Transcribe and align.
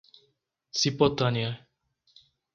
Cipotânea 0.79 1.53